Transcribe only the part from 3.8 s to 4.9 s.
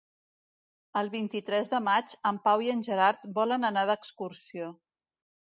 d'excursió.